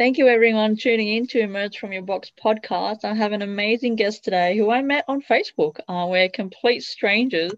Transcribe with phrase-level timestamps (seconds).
[0.00, 3.04] Thank you, everyone, tuning in to Emerge from Your Box podcast.
[3.04, 5.78] I have an amazing guest today who I met on Facebook.
[5.86, 7.52] Uh, we're complete strangers,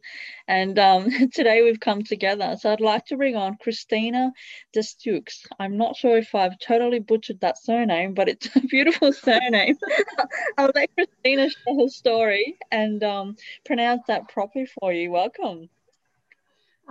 [0.49, 2.57] and um, today we've come together.
[2.59, 4.33] So I'd like to bring on Christina
[4.75, 5.47] Destux.
[5.61, 9.79] I'm not sure if I've totally butchered that surname, but it's a beautiful surname.
[10.59, 15.13] I'll let Christina share her story and um, pronounce that properly for you.
[15.13, 15.69] Welcome.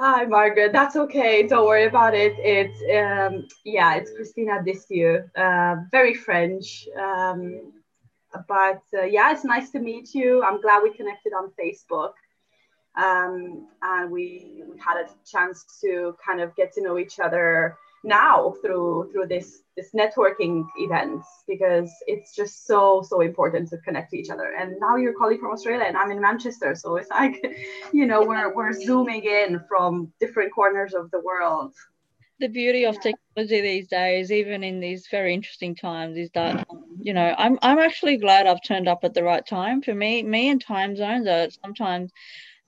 [0.03, 0.73] Hi, Margaret.
[0.73, 1.45] That's okay.
[1.45, 2.33] Don't worry about it.
[2.39, 5.29] It's um, yeah, it's Christina Dissieu.
[5.37, 6.87] Uh, very French.
[6.99, 7.71] Um,
[8.47, 10.41] but uh, yeah, it's nice to meet you.
[10.41, 12.13] I'm glad we connected on Facebook.
[12.95, 17.77] Um, and we, we had a chance to kind of get to know each other
[18.03, 24.11] now through through this this networking events because it's just so so important to connect
[24.11, 24.53] to each other.
[24.57, 27.35] And now you're calling from australia and i'm in manchester so it's like
[27.93, 31.73] you know we're we're zooming in from different corners of the world.
[32.39, 36.67] The beauty of technology these days even in these very interesting times is that
[36.99, 39.81] you know i'm i'm actually glad i've turned up at the right time.
[39.83, 42.11] For me me and time zones are sometimes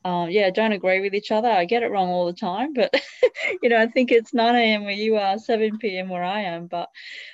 [0.04, 1.50] um, yeah, don't agree with each other.
[1.50, 2.94] I get it wrong all the time, but
[3.62, 4.84] you know, I think it's 9 a.m.
[4.84, 6.10] where you are, 7 p.m.
[6.10, 6.68] where I am.
[6.68, 6.90] But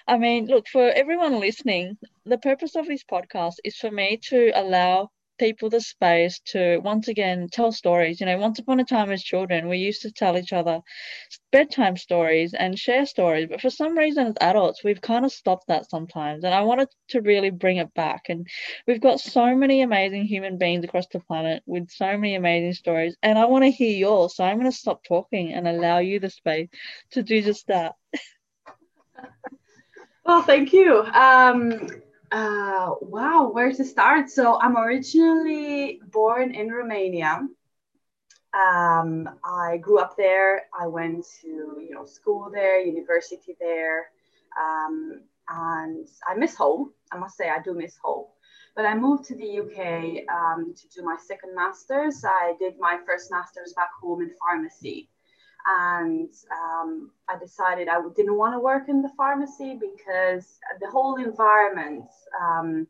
[0.08, 4.52] I mean, look, for everyone listening, the purpose of this podcast is for me to
[4.56, 5.10] allow
[5.40, 8.20] people the space to once again tell stories.
[8.20, 10.82] You know, once upon a time as children, we used to tell each other
[11.52, 15.68] bedtime stories and share stories, but for some reason as adults, we've kind of stopped
[15.68, 16.44] that sometimes.
[16.44, 18.24] And I wanted to really bring it back.
[18.30, 18.48] And
[18.88, 23.16] we've got so many amazing human beings across the planet with so many amazing stories,
[23.24, 24.36] and I want to hear yours.
[24.36, 26.70] So I'm going to stop talking and allow you the space
[27.12, 27.96] to do just that.
[30.26, 31.04] well, thank you.
[31.14, 31.88] Um,
[32.32, 34.30] uh, wow, where to start?
[34.30, 37.42] So I'm originally born in Romania.
[38.54, 40.64] Um, I grew up there.
[40.80, 44.10] I went to you know school there, university there,
[44.60, 46.94] um, and I miss home.
[47.12, 48.26] I must say I do miss home.
[48.76, 52.24] But I moved to the UK um, to do my second master's.
[52.24, 55.10] I did my first master's back home in pharmacy
[55.70, 61.18] and um, I decided I didn't want to work in the pharmacy because the whole
[61.18, 62.06] environment,
[62.42, 62.88] um,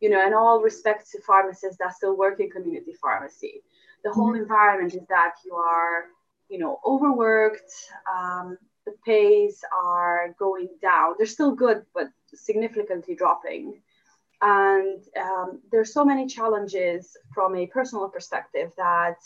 [0.00, 3.62] you know, in all respect to pharmacists that still work in community pharmacy,
[4.04, 4.42] the whole mm-hmm.
[4.42, 6.06] environment is that you are,
[6.48, 7.72] you know, overworked.
[8.12, 11.14] Um, the pays are going down.
[11.16, 13.80] They're still good, but significantly dropping.
[14.40, 19.16] And um, there's so many challenges from a personal perspective that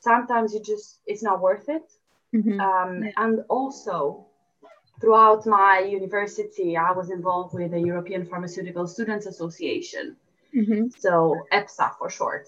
[0.00, 1.90] sometimes you just it's not worth it
[2.36, 2.60] Mm-hmm.
[2.60, 3.10] Um, yeah.
[3.16, 4.26] And also,
[5.00, 10.16] throughout my university, I was involved with the European Pharmaceutical Students Association,
[10.54, 10.88] mm-hmm.
[10.98, 12.46] so EPSA for short.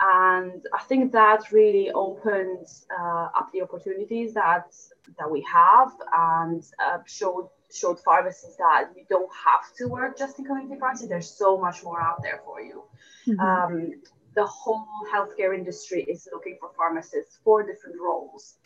[0.00, 2.66] And I think that really opened
[2.98, 4.74] uh, up the opportunities that
[5.18, 10.38] that we have and uh, showed showed pharmacists that you don't have to work just
[10.38, 11.06] in community pharmacy.
[11.06, 12.82] There's so much more out there for you.
[13.26, 13.40] Mm-hmm.
[13.40, 13.92] Um,
[14.34, 18.56] the whole healthcare industry is looking for pharmacists for different roles.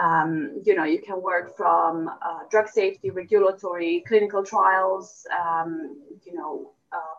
[0.00, 6.34] Um, you know, you can work from uh, drug safety, regulatory, clinical trials, um, you
[6.34, 7.16] know, uh,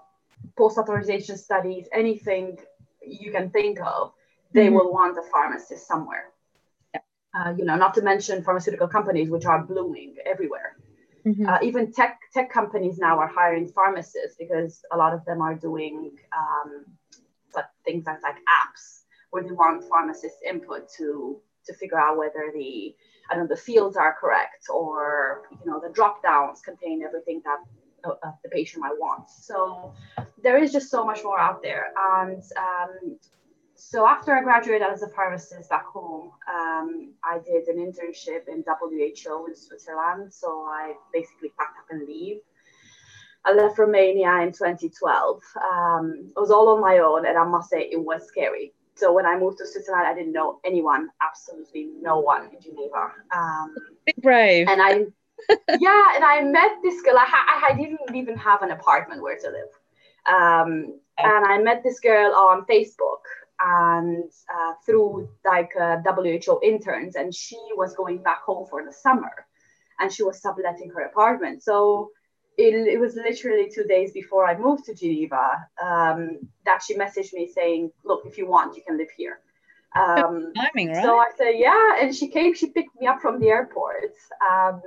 [0.58, 2.58] post-authorization studies, anything
[3.06, 4.14] you can think of,
[4.54, 4.76] they mm-hmm.
[4.76, 6.32] will want a pharmacist somewhere.
[6.94, 7.02] Yeah.
[7.36, 10.78] Uh, you know, not to mention pharmaceutical companies, which are blooming everywhere.
[11.26, 11.48] Mm-hmm.
[11.48, 15.56] Uh, even tech tech companies now are hiring pharmacists because a lot of them are
[15.56, 16.86] doing um,
[17.86, 22.96] things like, like apps where they want pharmacists input to to figure out whether the
[23.30, 27.42] I don't know the fields are correct or you know the drop downs contain everything
[27.46, 27.60] that
[28.06, 29.30] uh, uh, the patient might want.
[29.30, 29.94] So
[30.42, 31.94] there is just so much more out there.
[31.98, 33.18] And um,
[33.76, 38.64] so after I graduated as a pharmacist back home, um, I did an internship in
[38.68, 40.34] WHO in Switzerland.
[40.34, 42.38] So I basically packed up and leave.
[43.46, 45.42] I left Romania in 2012.
[45.56, 49.26] Um, was all on my own, and I must say it was scary so when
[49.26, 53.12] I moved to Switzerland, I didn't know anyone, absolutely no one in Geneva.
[53.36, 53.76] Um,
[54.22, 54.68] brave.
[54.68, 55.06] And I,
[55.80, 57.18] yeah, and I met this girl.
[57.18, 59.70] I, ha- I didn't even have an apartment where to live.
[60.26, 63.22] Um, and I met this girl on Facebook
[63.60, 68.92] and uh, through like uh, WHO interns, and she was going back home for the
[68.92, 69.48] summer,
[70.00, 71.64] and she was subletting her apartment.
[71.64, 72.12] So
[72.58, 77.34] it, it was literally two days before I moved to Geneva um, that she messaged
[77.34, 79.40] me saying, "Look, if you want, you can live here."
[79.96, 81.04] Um, timing, right?
[81.04, 82.54] So I said, "Yeah," and she came.
[82.54, 84.14] She picked me up from the airport.
[84.52, 84.82] Um,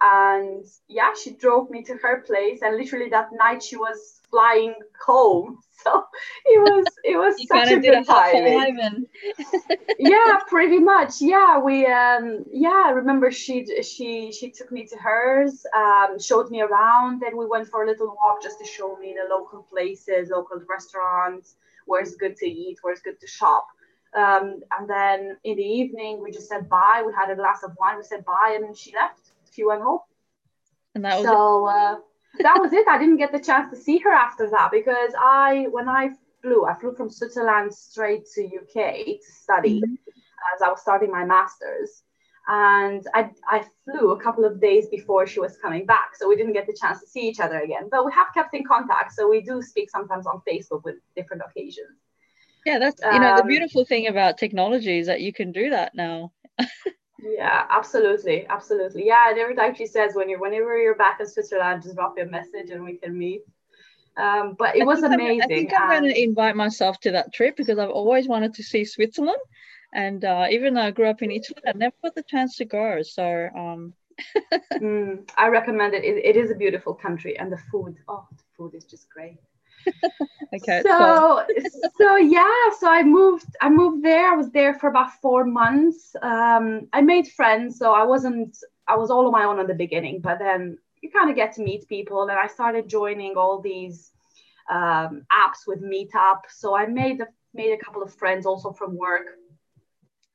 [0.00, 4.74] and yeah, she drove me to her place, and literally that night she was flying
[5.04, 5.58] home.
[5.86, 6.04] So
[6.46, 9.06] it was it was you such a good time.
[9.98, 11.20] yeah, pretty much.
[11.20, 16.50] Yeah, we um yeah, I remember she she she took me to hers, um, showed
[16.50, 19.62] me around, then we went for a little walk just to show me the local
[19.62, 21.56] places, local restaurants,
[21.86, 23.66] where it's good to eat, where it's good to shop.
[24.14, 27.02] Um, and then in the evening, we just said bye.
[27.06, 27.98] We had a glass of wine.
[27.98, 29.32] We said bye, and she left.
[29.52, 30.00] She went home.
[30.94, 31.66] And that was so.
[31.66, 31.96] Uh,
[32.38, 32.86] that was it.
[32.88, 36.10] I didn't get the chance to see her after that because I, when I
[36.42, 39.94] flew, I flew from Switzerland straight to UK to study mm-hmm.
[40.54, 42.02] as I was starting my masters.
[42.48, 46.10] And I, I flew a couple of days before she was coming back.
[46.16, 47.88] So we didn't get the chance to see each other again.
[47.90, 49.14] But we have kept in contact.
[49.14, 51.98] So we do speak sometimes on Facebook with different occasions.
[52.64, 55.70] Yeah, that's, you know, um, the beautiful thing about technology is that you can do
[55.70, 56.32] that now.
[57.18, 59.06] Yeah, absolutely, absolutely.
[59.06, 62.16] Yeah, and every time she says when you're whenever you're back in Switzerland, just drop
[62.16, 63.42] me a message and we can meet.
[64.16, 65.42] Um, but it was amazing.
[65.42, 68.62] I think I'm going to invite myself to that trip because I've always wanted to
[68.62, 69.38] see Switzerland,
[69.92, 72.64] and uh, even though I grew up in Italy, I never got the chance to
[72.64, 73.02] go.
[73.02, 73.94] So um...
[74.74, 76.04] mm, I recommend it.
[76.04, 76.24] it.
[76.24, 77.96] It is a beautiful country, and the food.
[78.08, 79.38] Oh, the food is just great.
[80.54, 80.82] okay.
[80.82, 81.44] So
[81.96, 84.32] so yeah, so I moved I moved there.
[84.32, 86.14] I was there for about four months.
[86.22, 88.56] Um, I made friends, so I wasn't
[88.88, 91.52] I was all on my own in the beginning, but then you kind of get
[91.54, 94.12] to meet people, and I started joining all these
[94.70, 96.40] um, apps with Meetup.
[96.48, 99.26] So I made a, made a couple of friends also from work.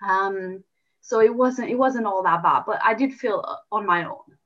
[0.07, 0.63] Um,
[1.01, 4.37] so it wasn't it wasn't all that bad, but I did feel on my own.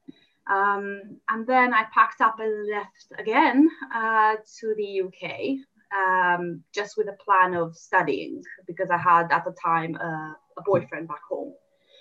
[0.48, 5.58] Um, and then I packed up and left again uh, to the UK,
[5.96, 10.62] um, just with a plan of studying because I had at the time uh, a
[10.66, 11.54] boyfriend back home.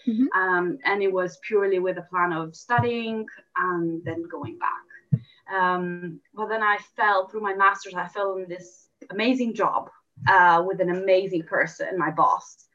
[0.06, 0.26] Mm-hmm.
[0.38, 3.26] Um, and it was purely with a plan of studying
[3.56, 5.23] and then going back.
[5.52, 9.88] Um, but then I fell through my master's, I fell in this amazing job
[10.29, 12.67] uh, with an amazing person, my boss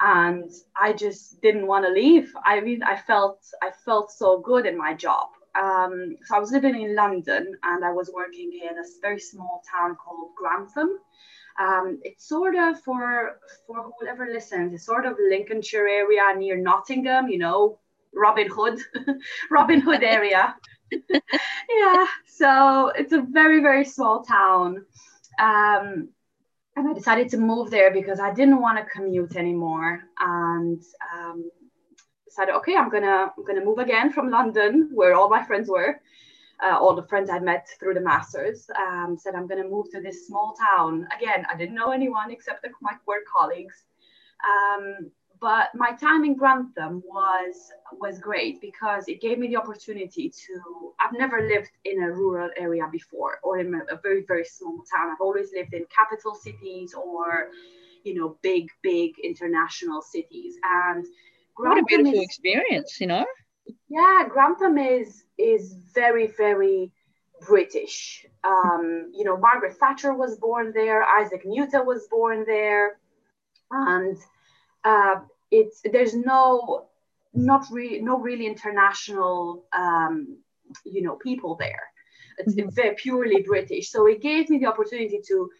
[0.00, 2.34] and I just didn't want to leave.
[2.44, 5.28] I mean, I felt I felt so good in my job.
[5.60, 9.62] Um, so I was living in London and I was working in a very small
[9.70, 10.98] town called Grantham.
[11.60, 17.28] Um, it's sort of for for whoever listens, it's sort of Lincolnshire area near Nottingham,
[17.28, 17.78] you know,
[18.12, 18.80] Robin Hood,
[19.50, 20.56] Robin Hood area.
[20.90, 24.84] yeah, so it's a very very small town.
[25.38, 26.08] Um,
[26.76, 30.02] and I decided to move there because I didn't want to commute anymore.
[30.18, 30.82] And
[31.14, 31.50] um,
[32.26, 36.00] decided, okay, I'm gonna I'm gonna move again from London, where all my friends were,
[36.62, 38.68] uh, all the friends I met through the masters.
[38.76, 41.46] Um, said I'm gonna move to this small town again.
[41.50, 43.84] I didn't know anyone except my work colleagues.
[44.44, 50.30] Um, but my time in Grantham was was great because it gave me the opportunity
[50.30, 54.82] to I've never lived in a rural area before or in a, very very small
[54.92, 55.10] town.
[55.12, 57.48] I've always lived in capital cities or
[58.04, 60.56] you know big big international cities.
[60.62, 61.04] And
[61.54, 63.26] Grantham what a beautiful is, experience you know?
[63.88, 66.92] Yeah Grantham is is very very
[67.46, 68.26] British.
[68.44, 71.02] Um, you know Margaret Thatcher was born there.
[71.02, 72.98] Isaac Newton was born there.
[73.70, 74.16] And
[74.84, 75.16] uh,
[75.50, 76.86] it's there's no
[77.32, 80.38] not really no really international um,
[80.84, 81.82] you know people there.
[82.38, 82.68] It's, mm-hmm.
[82.70, 83.90] very purely British.
[83.90, 85.50] So it gave me the opportunity to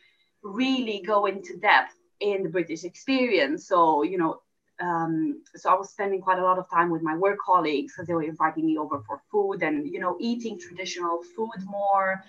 [0.43, 3.67] really go into depth in the British experience.
[3.67, 4.41] So you know,
[4.81, 8.09] um, so I was spending quite a lot of time with my work colleagues because
[8.09, 12.23] they were inviting me over for food and you know eating traditional food more.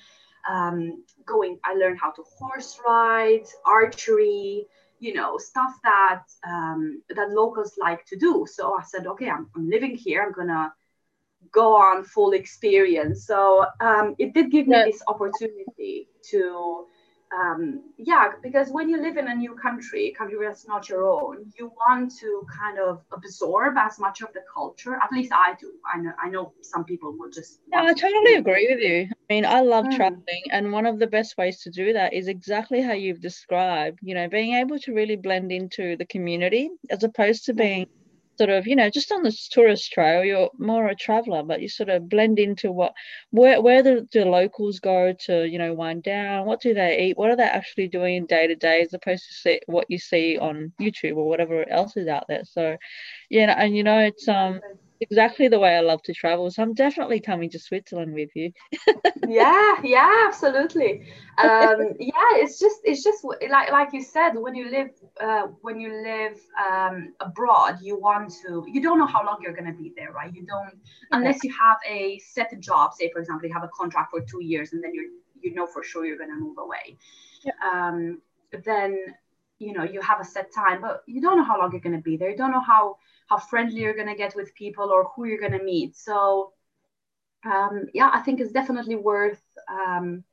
[0.48, 4.68] Um, going, I learned how to horse ride, archery
[5.00, 8.46] you know stuff that um, that locals like to do.
[8.50, 10.24] So i said okay i'm, I'm living here.
[10.24, 10.74] I'm gonna
[11.52, 13.26] go on full experience.
[13.26, 16.86] So um, it did give me this opportunity to
[17.36, 21.52] um, yeah, because when you live in a new country, country that's not your own,
[21.58, 24.96] you want to kind of absorb as much of the culture.
[24.96, 25.72] At least I do.
[25.94, 26.12] I know.
[26.22, 27.60] I know some people will just.
[27.72, 29.10] Yeah, I totally agree with you.
[29.12, 29.96] I mean, I love mm.
[29.96, 34.00] traveling, and one of the best ways to do that is exactly how you've described.
[34.02, 37.88] You know, being able to really blend into the community as opposed to being
[38.38, 41.70] sort of you know just on this tourist trail you're more a traveler but you
[41.70, 42.94] sort of blend into what
[43.32, 46.46] where where the, the locals go to you know wind down?
[46.46, 47.18] What do they eat?
[47.18, 50.38] What are they actually doing day to day as opposed to see what you see
[50.38, 52.44] on youtube or whatever else is out there?
[52.46, 52.78] So
[53.30, 54.62] yeah and you know it's um
[55.02, 56.50] exactly the way I love to travel.
[56.52, 58.52] So I'm definitely coming to Switzerland with you.
[59.28, 61.08] yeah, yeah, absolutely.
[61.38, 65.80] Um, yeah, it's just it's just like like you said, when you live uh, when
[65.80, 69.94] you live um, abroad, you want to you don't know how long you're gonna be
[69.96, 70.34] there, right?
[70.34, 70.80] You don't
[71.12, 72.94] unless you have a set job.
[72.94, 75.12] Say, for example, you have a contract for two years, and then you're
[75.42, 76.98] you know for sure you're gonna move away.
[77.44, 77.54] Yeah.
[77.72, 78.22] Um,
[78.64, 78.98] then
[79.60, 82.02] you know you have a set time, but you don't know how long you're gonna
[82.02, 82.30] be there.
[82.30, 82.98] You don't know how
[83.28, 85.96] how friendly you're going to get with people or who you're going to meet.
[85.96, 86.54] So,
[87.46, 90.24] um, yeah, I think it's definitely worth um,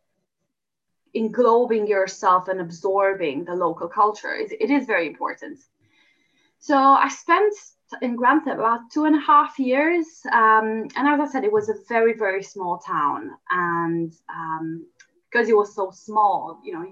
[1.14, 4.34] englobing yourself and absorbing the local culture.
[4.34, 5.58] It, it is very important.
[6.58, 7.54] So, I spent
[8.00, 10.06] in Grantham about two and a half years.
[10.32, 13.30] Um, and as I said, it was a very, very small town.
[13.50, 14.86] And um,
[15.30, 16.86] because it was so small, you know,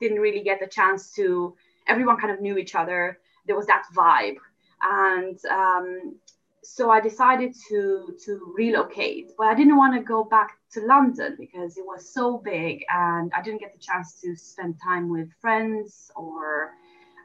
[0.00, 1.54] didn't really get the chance to,
[1.86, 3.18] everyone kind of knew each other.
[3.46, 4.36] There was that vibe
[4.82, 6.16] and um,
[6.62, 11.36] so I decided to to relocate, but I didn't want to go back to London
[11.38, 15.28] because it was so big, and I didn't get the chance to spend time with
[15.40, 16.72] friends or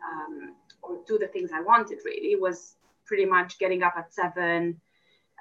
[0.09, 1.99] um, or do the things I wanted.
[2.05, 4.79] Really, it was pretty much getting up at seven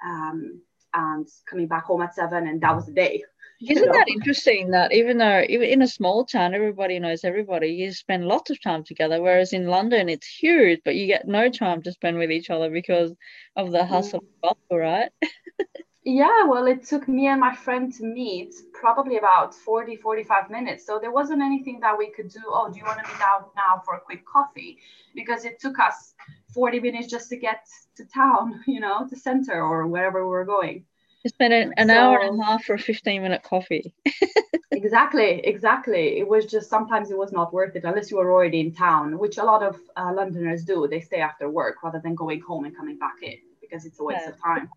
[0.05, 0.61] um,
[0.95, 3.23] and coming back home at seven, and that was the day.
[3.69, 3.93] Isn't know?
[3.93, 8.25] that interesting that even though even in a small town everybody knows everybody, you spend
[8.25, 11.91] lots of time together, whereas in London it's huge, but you get no time to
[11.91, 13.13] spend with each other because
[13.55, 13.87] of the mm.
[13.87, 14.49] hustle yeah.
[14.49, 15.09] bustle, right?
[16.03, 20.85] yeah, well, it took me and my friend to meet probably about 40, 45 minutes.
[20.85, 22.41] So there wasn't anything that we could do.
[22.45, 24.77] Oh, do you want to meet out now for a quick coffee?
[25.15, 26.13] Because it took us
[26.55, 30.85] 40 minutes just to get to town, you know, to center or wherever we're going.
[31.23, 33.93] You spent an, an so, hour and a half for a 15 minute coffee.
[34.71, 36.19] exactly, exactly.
[36.19, 39.17] It was just sometimes it was not worth it unless you were already in town,
[39.17, 40.87] which a lot of uh, Londoners do.
[40.87, 44.03] They stay after work rather than going home and coming back in because it's a
[44.03, 44.29] waste yeah.
[44.29, 44.69] of time.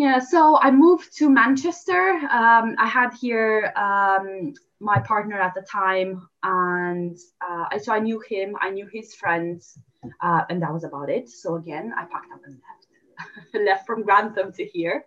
[0.00, 2.12] Yeah, so I moved to Manchester.
[2.30, 8.18] Um, I had here um, my partner at the time, and uh, so I knew
[8.26, 9.78] him, I knew his friends,
[10.22, 11.28] uh, and that was about it.
[11.28, 13.54] So again, I packed up and left.
[13.66, 15.04] left from Grantham to here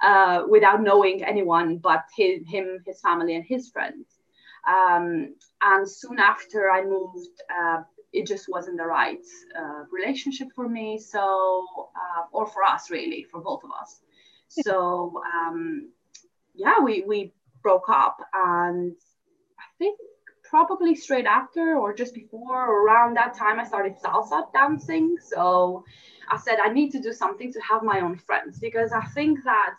[0.00, 4.06] uh, without knowing anyone but his, him, his family, and his friends.
[4.68, 9.26] Um, and soon after I moved, uh, it just wasn't the right
[9.58, 10.98] uh, relationship for me.
[10.98, 14.02] So, uh, or for us, really, for both of us.
[14.48, 15.90] So, um,
[16.54, 18.18] yeah, we, we broke up.
[18.32, 18.94] And
[19.58, 19.98] I think
[20.44, 25.16] probably straight after or just before or around that time, I started salsa dancing.
[25.20, 25.84] So,
[26.28, 29.44] I said, I need to do something to have my own friends because I think
[29.44, 29.76] that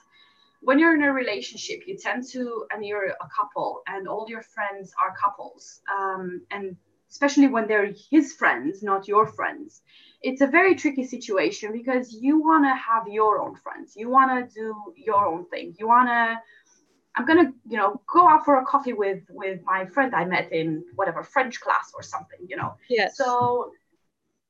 [0.61, 4.41] when you're in a relationship, you tend to, and you're a couple, and all your
[4.41, 6.75] friends are couples, um, and
[7.09, 9.81] especially when they're his friends, not your friends,
[10.21, 14.31] it's a very tricky situation because you want to have your own friends, you want
[14.31, 16.41] to do your own thing, you want to.
[17.15, 20.51] I'm gonna, you know, go out for a coffee with with my friend I met
[20.51, 22.75] in whatever French class or something, you know.
[22.89, 23.17] Yes.
[23.17, 23.71] So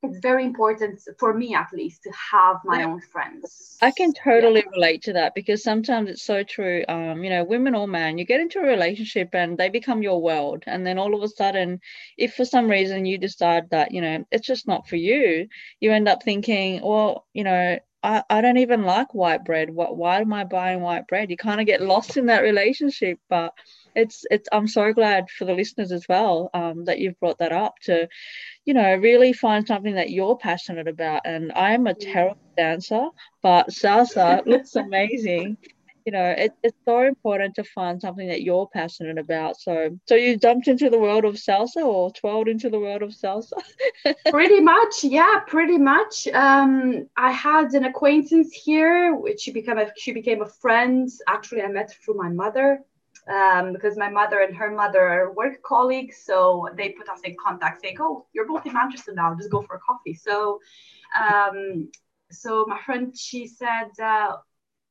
[0.03, 2.85] it's very important for me at least to have my yeah.
[2.85, 4.71] own friends i can totally yeah.
[4.71, 8.25] relate to that because sometimes it's so true um you know women or man you
[8.25, 11.79] get into a relationship and they become your world and then all of a sudden
[12.17, 15.47] if for some reason you decide that you know it's just not for you
[15.79, 19.69] you end up thinking well you know I, I don't even like white bread.
[19.69, 21.29] What why am I buying white bread?
[21.29, 23.19] You kind of get lost in that relationship.
[23.27, 23.53] But
[23.97, 27.51] it's it's I'm so glad for the listeners as well um, that you've brought that
[27.51, 28.07] up to,
[28.63, 31.23] you know, really find something that you're passionate about.
[31.25, 33.09] And I'm a terrible dancer,
[33.41, 35.57] but salsa looks amazing.
[36.05, 39.59] You know it, it's so important to find something that you're passionate about.
[39.59, 43.09] So so you jumped into the world of salsa or twirled into the world of
[43.09, 43.59] salsa?
[44.29, 46.27] Pretty much yeah pretty much.
[46.29, 51.09] Um, i had an acquaintance here which she became a she became a friend.
[51.27, 52.85] Actually i met through my mother
[53.29, 57.35] um, because my mother and her mother are work colleagues so they put us in
[57.43, 60.13] contact saying oh you're both in manchester now just go for a coffee.
[60.13, 60.59] So
[61.19, 61.89] um,
[62.31, 64.37] so my friend she said uh,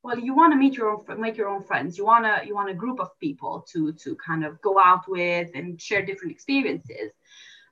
[0.03, 1.97] well you want to meet your own make your own friends.
[1.97, 5.09] You want to you want a group of people to to kind of go out
[5.09, 7.13] with and share different experiences.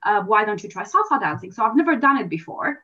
[0.03, 1.51] Uh, why don't you try salsa dancing?
[1.51, 2.83] So i've never done it before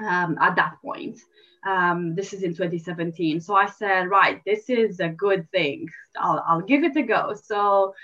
[0.00, 1.18] um, at that point
[1.66, 5.88] um, this is in 2017 so i said right this is a good thing.
[6.16, 7.34] I'll, I'll give it a go.
[7.34, 7.94] So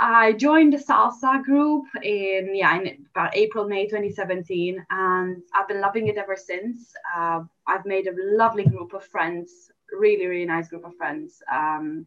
[0.00, 5.80] I joined the salsa group in yeah in about April May 2017 and I've been
[5.80, 6.94] loving it ever since.
[7.14, 11.42] Uh, I've made a lovely group of friends really really nice group of friends.
[11.52, 12.06] Um,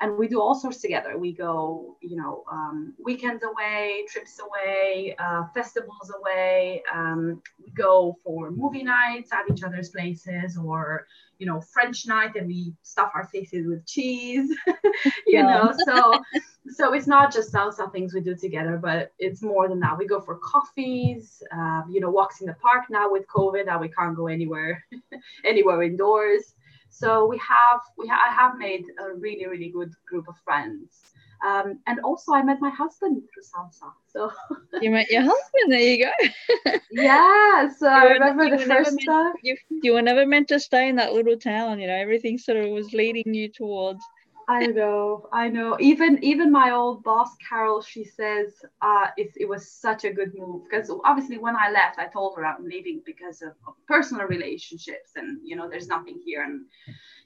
[0.00, 1.16] and we do all sorts together.
[1.16, 6.82] We go, you know, um, weekends away, trips away, uh, festivals away.
[6.92, 11.06] Um, we go for movie nights at each other's places, or
[11.38, 14.54] you know, French night, and we stuff our faces with cheese.
[15.26, 16.20] you know, so
[16.68, 19.96] so it's not just salsa things we do together, but it's more than that.
[19.96, 23.66] We go for coffees, uh, you know, walks in the park now with COVID.
[23.66, 24.84] Now we can't go anywhere,
[25.44, 26.54] anywhere indoors.
[26.98, 31.02] So we have we ha- I have made a really really good group of friends.
[31.46, 33.92] Um, and also I met my husband through salsa.
[34.06, 34.32] So
[34.80, 35.68] you met your husband.
[35.68, 36.72] There you go.
[36.90, 37.68] yeah.
[37.68, 39.34] So I remember the first time.
[39.42, 41.78] You, you were never meant to stay in that little town.
[41.80, 44.00] You know, everything sort of was leading you towards
[44.48, 45.76] I know, I know.
[45.80, 50.32] Even even my old boss, Carol, she says uh, it, it was such a good
[50.36, 54.26] move because obviously when I left, I told her I'm leaving because of, of, personal
[54.26, 56.64] relationships and you know there's nothing here and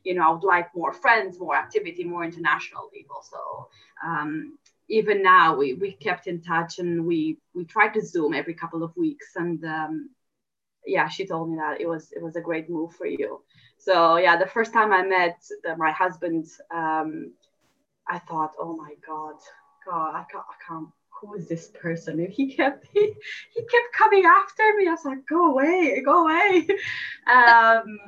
[0.03, 3.23] you know I would like more friends, more activity, more international people.
[3.23, 3.69] So
[4.03, 4.59] um,
[4.89, 8.83] even now we we kept in touch and we we tried to Zoom every couple
[8.83, 10.09] of weeks and um,
[10.87, 13.43] yeah, she told me that it was it was a great move for you.
[13.79, 17.33] So yeah, the first time I met the, my husband, um,
[18.09, 19.37] I thought, oh my god,
[19.87, 20.89] God, I can't, I can't.
[21.21, 22.19] Who is this person?
[22.19, 23.13] And he kept he,
[23.55, 24.89] he kept coming after me.
[24.89, 26.67] I was like, go away, go away.
[27.31, 27.99] Um,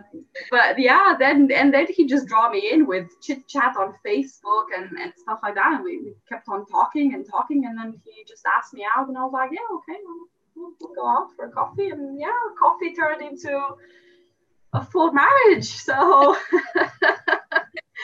[0.50, 4.64] but yeah, then and then he just draw me in with chit chat on Facebook
[4.76, 5.74] and, and stuff like that.
[5.74, 9.08] And we, we kept on talking and talking, and then he just asked me out,
[9.08, 10.26] and I was like, yeah, okay, we'll,
[10.96, 11.88] go out for coffee.
[11.90, 13.58] And yeah, coffee turned into
[14.72, 15.68] a full marriage.
[15.68, 16.36] So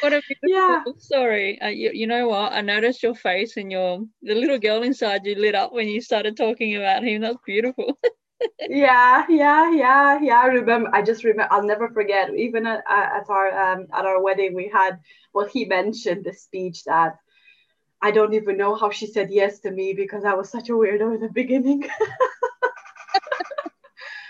[0.02, 0.82] what a beautiful yeah.
[0.98, 1.60] story.
[1.60, 2.52] Uh, you, you know what?
[2.52, 6.00] I noticed your face and your the little girl inside you lit up when you
[6.00, 7.22] started talking about him.
[7.22, 7.98] That's beautiful.
[8.68, 10.40] yeah, yeah, yeah, yeah.
[10.40, 10.90] I remember.
[10.92, 11.52] I just remember.
[11.52, 12.34] I'll never forget.
[12.34, 15.00] Even at, at our um, at our wedding, we had.
[15.34, 17.16] Well, he mentioned the speech that
[18.00, 20.72] I don't even know how she said yes to me because I was such a
[20.72, 21.82] weirdo in the beginning.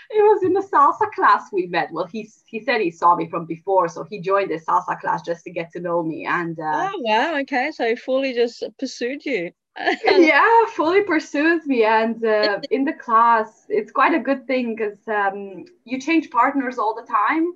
[0.09, 1.91] it was in the salsa class we met.
[1.91, 5.21] Well, he he said he saw me from before, so he joined the salsa class
[5.21, 6.25] just to get to know me.
[6.25, 9.51] And uh, oh wow, okay, so he fully just pursued you.
[10.05, 14.97] yeah, fully pursues me, and uh, in the class, it's quite a good thing because
[15.07, 17.53] um, you change partners all the time.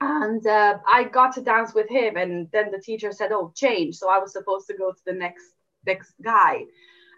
[0.00, 3.96] And uh, I got to dance with him, and then the teacher said, "Oh, change."
[3.96, 5.44] So I was supposed to go to the next
[5.86, 6.64] next guy,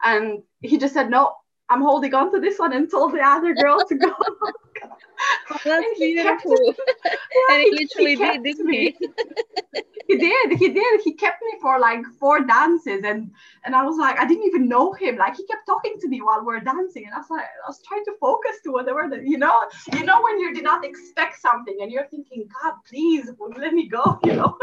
[0.03, 1.35] and he just said, "No,
[1.71, 4.13] I'm holding on to this one and told the other girl to go.
[5.65, 6.57] That's beautiful.
[7.05, 8.97] yeah, and he literally he did, didn't he?
[10.11, 10.59] he did.
[10.59, 11.01] He did.
[11.03, 13.31] He kept me for like four dances, and
[13.65, 15.17] and I was like, I didn't even know him.
[15.17, 17.69] Like he kept talking to me while we are dancing, and I was like, I
[17.69, 19.57] was trying to focus to whatever that you know,
[19.93, 23.89] you know when you did not expect something, and you're thinking, God, please let me
[23.89, 24.57] go, you know.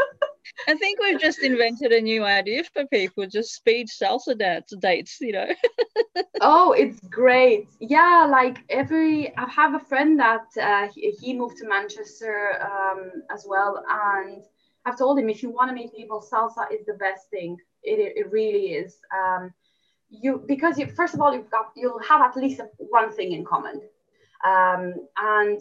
[0.66, 5.18] I think we've just invented a new idea for people, just speed salsa dance dates,
[5.20, 5.46] you know.
[6.40, 7.68] oh, it's great.
[7.80, 13.22] Yeah, like every, I have a friend that uh, he, he, moved to Manchester um,
[13.30, 13.82] as well.
[13.88, 14.42] And
[14.84, 17.58] I've told him if you want to meet people, salsa is the best thing.
[17.82, 18.98] It, it really is.
[19.12, 19.52] Um,
[20.10, 23.44] you because you first of all you've got you'll have at least one thing in
[23.44, 23.82] common,
[24.44, 25.60] um, and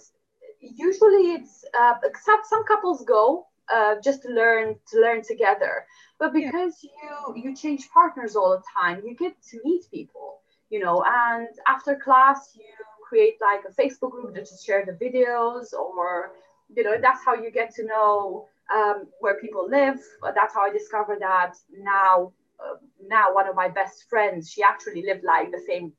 [0.62, 5.86] usually it's uh, some some couples go uh, just to learn to learn together
[6.19, 7.34] but because yeah.
[7.36, 11.47] you you change partners all the time you get to meet people you know and
[11.67, 12.63] after class you
[13.08, 16.32] create like a facebook group to just share the videos or
[16.73, 19.99] you know that's how you get to know um, where people live
[20.36, 22.75] that's how i discovered that now uh,
[23.08, 25.91] now one of my best friends she actually lived like the same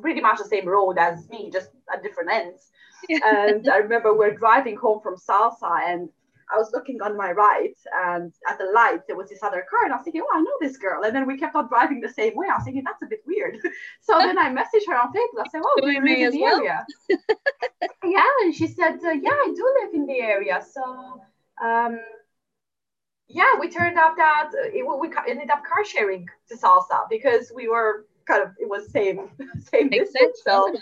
[0.00, 2.70] pretty much the same road as me just at different ends
[3.08, 6.08] and i remember we're driving home from salsa and
[6.52, 9.84] I was looking on my right and at the lights there was this other car
[9.84, 11.02] and I was thinking, oh, I know this girl.
[11.04, 12.46] And then we kept on driving the same way.
[12.50, 13.58] I was thinking, that's a bit weird.
[14.00, 15.46] so then I messaged her on Facebook.
[15.46, 16.58] I said, oh, do you live in the well?
[16.58, 16.86] area?
[18.04, 18.28] yeah.
[18.42, 20.62] And she said, uh, yeah, I do live in the area.
[20.70, 21.20] So
[21.62, 22.00] um,
[23.28, 27.52] yeah, we turned out that uh, it, we ended up car sharing to Salsa because
[27.54, 29.30] we were kind of, it was same,
[29.70, 30.42] same Makes distance.
[30.42, 30.76] Sense, so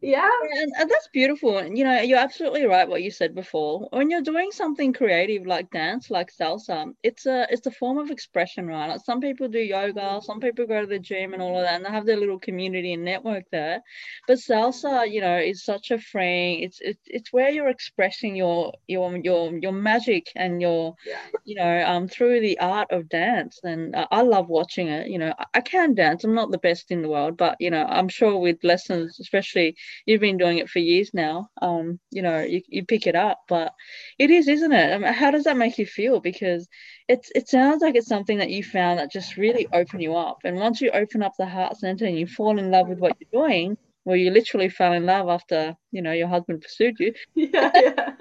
[0.00, 0.28] yeah.
[0.60, 3.88] And, and, that's beautiful and you know you're absolutely right what you said before.
[3.90, 8.10] When you're doing something creative like dance like salsa it's a it's a form of
[8.10, 8.88] expression right?
[8.88, 11.76] Like some people do yoga some people go to the gym and all of that
[11.76, 13.80] and they have their little community and network there.
[14.28, 18.74] But salsa you know is such a freeing it's it's, it's where you're expressing your
[18.86, 21.18] your your your magic and your yeah.
[21.44, 25.18] you know um through the art of dance and uh, i love watching it you
[25.18, 25.32] know.
[25.38, 28.08] I, I can dance i'm not the best in the world but you know i'm
[28.08, 31.48] sure with lessons especially you've been doing it for years now.
[31.60, 33.74] Um, you know, you, you pick it up, but
[34.18, 34.94] it is, isn't it?
[34.94, 36.20] I mean, how does that make you feel?
[36.20, 36.68] Because
[37.08, 40.38] it's it sounds like it's something that you found that just really open you up.
[40.44, 43.16] And once you open up the heart center and you fall in love with what
[43.20, 47.12] you're doing, well, you literally fell in love after you know your husband pursued you.
[47.34, 48.12] Yeah, yeah.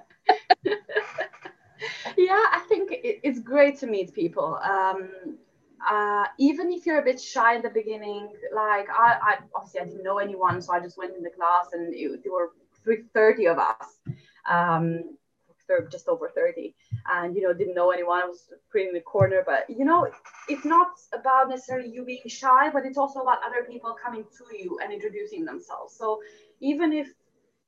[2.17, 4.59] yeah, I think it's great to meet people.
[4.63, 5.37] Um,
[5.89, 9.85] uh, even if you're a bit shy in the beginning, like I, I obviously I
[9.85, 12.51] didn't know anyone, so I just went in the class and it, there were
[13.13, 13.99] 30 of us,
[14.49, 15.17] um,
[15.91, 16.75] just over 30,
[17.11, 18.21] and you know didn't know anyone.
[18.21, 20.07] I was pretty in the corner, but you know
[20.47, 24.57] it's not about necessarily you being shy, but it's also about other people coming to
[24.57, 25.95] you and introducing themselves.
[25.97, 26.19] So
[26.59, 27.07] even if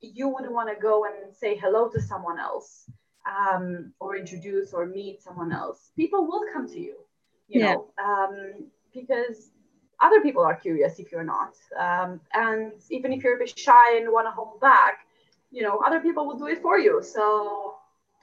[0.01, 2.89] you wouldn't want to go and say hello to someone else
[3.25, 7.06] um, or introduce or meet someone else, people will come to you
[7.47, 7.73] you yeah.
[7.73, 9.51] know, um, because
[9.99, 11.53] other people are curious if you're not.
[11.77, 15.07] Um, and even if you're a bit shy and want to hold back,
[15.51, 17.01] you know, other people will do it for you.
[17.01, 17.75] So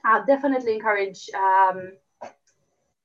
[0.03, 1.93] I definitely encourage um,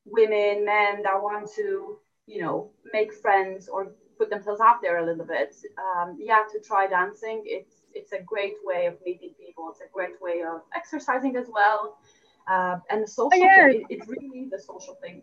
[0.05, 5.07] women, men that want to, you know, make friends or put themselves out there a
[5.07, 5.57] little bit.
[5.79, 7.43] Um, yeah, to try dancing.
[7.47, 9.69] It's it's a great way of meeting people.
[9.71, 11.99] It's a great way of exercising as well.
[12.47, 13.69] Uh, and the social oh, yeah.
[13.69, 15.23] thing, it, it's really the social thing.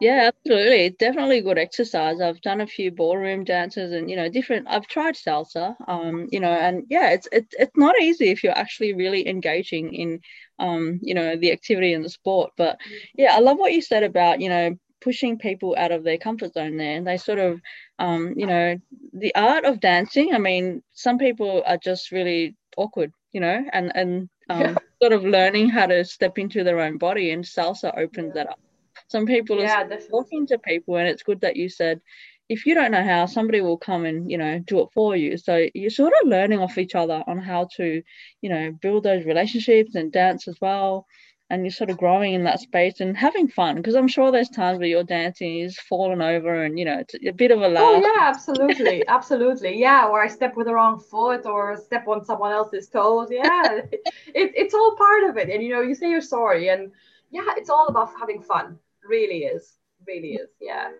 [0.00, 0.90] Yeah, absolutely.
[0.90, 2.20] Definitely good exercise.
[2.20, 5.74] I've done a few ballroom dances and you know different I've tried salsa.
[5.88, 9.94] Um, you know, and yeah, it's it's it's not easy if you're actually really engaging
[9.94, 10.20] in
[10.58, 12.52] um, you know, the activity and the sport.
[12.56, 12.78] But
[13.14, 16.54] yeah, I love what you said about, you know, pushing people out of their comfort
[16.54, 16.96] zone there.
[16.96, 17.60] And they sort of
[17.98, 18.76] um, you know,
[19.12, 23.92] the art of dancing, I mean, some people are just really awkward, you know, and
[23.94, 24.74] and um, yeah.
[25.02, 28.44] sort of learning how to step into their own body and salsa opens yeah.
[28.44, 28.60] that up
[29.08, 32.00] some people yeah, are talking to people, and it's good that you said
[32.48, 35.36] if you don't know how, somebody will come and you know do it for you.
[35.36, 38.02] So you're sort of learning off each other on how to,
[38.40, 41.06] you know, build those relationships and dance as well.
[41.48, 44.48] And you're sort of growing in that space and having fun because I'm sure there's
[44.48, 47.66] times where you're dancing is falling over and you know it's a bit of a
[47.66, 47.82] oh, laugh.
[47.84, 50.08] Oh yeah, absolutely, absolutely, yeah.
[50.08, 53.28] Or I step with the wrong foot or step on someone else's toes.
[53.30, 54.02] Yeah, it,
[54.34, 55.48] it's all part of it.
[55.48, 56.90] And you know, you say you're sorry, and
[57.30, 59.74] yeah, it's all about having fun really is
[60.06, 60.90] really is yeah.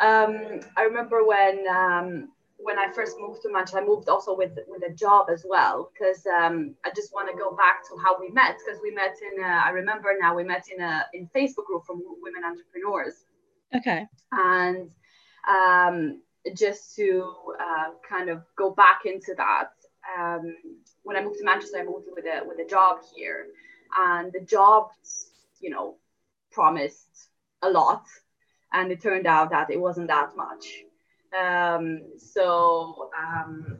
[0.00, 4.58] Um, i remember when um, when i first moved to manchester i moved also with
[4.68, 8.18] with a job as well because um, i just want to go back to how
[8.20, 11.28] we met because we met in a, i remember now we met in a in
[11.34, 13.24] facebook group from women entrepreneurs.
[13.74, 14.06] Okay.
[14.30, 14.90] And
[15.48, 16.20] um,
[16.52, 19.70] just to uh, kind of go back into that
[20.18, 20.54] um,
[21.02, 23.46] when i moved to manchester i moved with a with a job here
[23.98, 24.88] and the job
[25.60, 25.96] you know
[26.50, 27.30] promised
[27.64, 28.04] a lot
[28.72, 30.66] and it turned out that it wasn't that much.
[31.38, 33.78] Um, so um,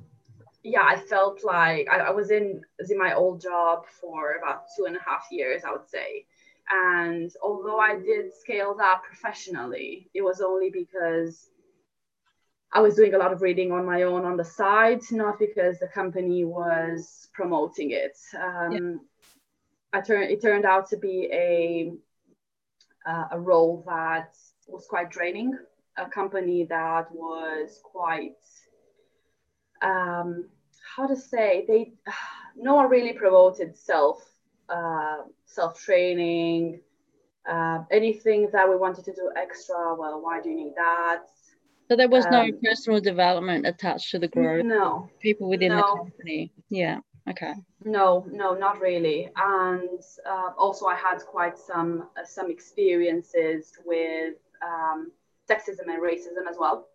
[0.64, 4.86] yeah i felt like I, I, was in in my old job for about two
[4.86, 6.26] and a half years i would say.
[6.70, 11.50] And although i did scale that professionally it was only because
[12.72, 15.78] i was doing a lot of reading on my own on the side not because
[15.78, 18.16] the company was promoting it.
[18.34, 18.96] Um, yeah.
[19.92, 21.92] I turned it turned out to be a
[23.06, 24.34] uh, a role that
[24.68, 25.56] was quite draining,
[25.96, 28.36] a company that was quite,
[29.82, 30.48] um,
[30.96, 31.92] how to say, they
[32.56, 34.22] no one really promoted self
[34.68, 36.80] uh, self training.
[37.46, 41.24] Uh, anything that we wanted to do extra, well, why do you need that?
[41.88, 44.64] So there was um, no personal development attached to the growth.
[44.64, 45.10] No.
[45.20, 45.76] People within no.
[45.76, 46.52] the company.
[46.70, 47.00] Yeah.
[47.28, 47.54] Okay.
[47.84, 49.30] No, no, not really.
[49.36, 55.10] And uh, also, I had quite some uh, some experiences with um,
[55.48, 56.88] sexism and racism as well.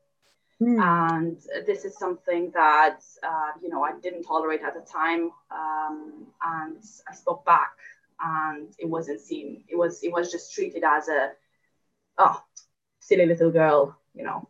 [0.62, 0.82] Mm.
[0.82, 6.28] And this is something that uh, you know I didn't tolerate at the time, um,
[6.44, 7.74] and I spoke back,
[8.22, 9.64] and it wasn't seen.
[9.68, 11.32] It was it was just treated as a
[12.20, 12.44] oh
[13.00, 14.48] silly little girl, you know.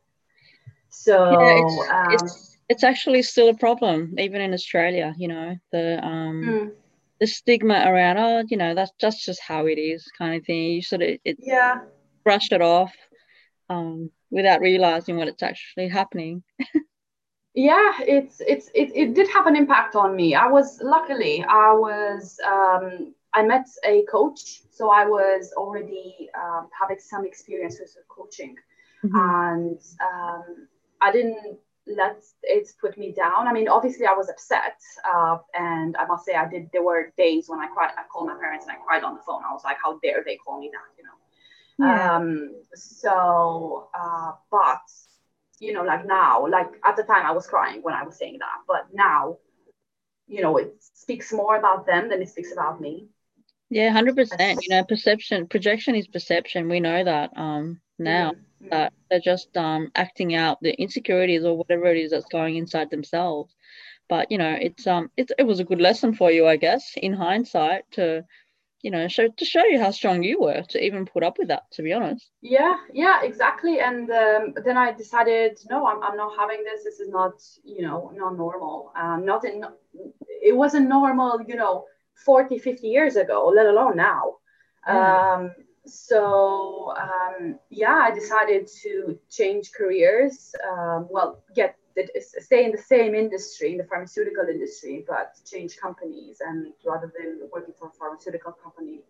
[0.90, 5.14] So yeah, it's, um, it's it's actually still a problem, even in Australia.
[5.18, 6.72] You know, the um, mm.
[7.20, 10.74] the stigma around, oh, you know, that's that's just how it is, kind of thing.
[10.74, 11.82] You sort of it yeah
[12.24, 12.94] brush it off
[13.70, 16.44] um, without realizing what it's actually happening.
[17.56, 20.36] yeah, it's it's it, it did have an impact on me.
[20.36, 26.70] I was luckily I was um, I met a coach, so I was already um,
[26.80, 28.56] having some experience with coaching,
[29.04, 29.16] mm-hmm.
[29.16, 30.68] and um,
[31.02, 31.58] I didn't
[31.96, 33.48] let it put me down.
[33.48, 34.78] I mean, obviously, I was upset,
[35.12, 36.70] uh, and I must say, I did.
[36.72, 37.92] There were days when I cried.
[37.98, 39.42] I called my parents and I cried on the phone.
[39.48, 41.88] I was like, "How dare they call me that?" You know.
[41.88, 42.16] Yeah.
[42.16, 42.56] Um.
[42.74, 44.82] So, uh, but
[45.60, 48.38] you know, like now, like at the time, I was crying when I was saying
[48.40, 49.38] that, but now,
[50.30, 53.08] you know it speaks more about them than it speaks about me
[53.70, 58.42] yeah 100% you know perception projection is perception we know that um now mm-hmm.
[58.70, 62.90] That they're just um acting out the insecurities or whatever it is that's going inside
[62.90, 63.56] themselves.
[64.08, 66.94] But you know it's um it, it was a good lesson for you i guess
[66.98, 68.26] in hindsight to
[68.82, 71.50] you know show to show you how strong you were to even put up with
[71.50, 72.30] that to be honest.
[72.42, 73.80] Yeah yeah exactly.
[73.80, 76.84] And um, then i decided no I'm, I'm not having this.
[76.84, 78.92] This is not you know not normal.
[78.96, 79.64] Um, not in
[80.42, 81.86] it wasn't normal you know
[82.26, 84.36] 40 50 years ago let alone now.
[84.88, 85.36] Yeah.
[85.36, 85.52] um,
[85.86, 91.76] so um, yeah i decided to change careers um, well get
[92.20, 97.50] stay in the same industry, in the pharmaceutical industry, but change companies and rather than
[97.52, 99.02] working for a pharmaceutical company,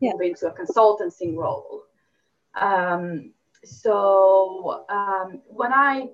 [0.00, 0.12] yeah.
[0.12, 1.82] move into a consultancy role.
[2.54, 3.32] Um,
[3.64, 6.08] so um, when I,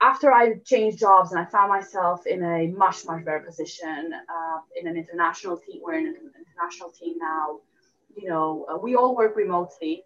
[0.00, 4.58] after I changed jobs and I found myself in a much, much better position uh,
[4.80, 7.60] in an international team, we're in an international team now,
[8.16, 10.04] you know, uh, we all work remotely